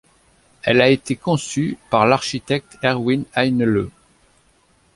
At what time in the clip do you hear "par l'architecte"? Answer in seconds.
1.91-2.75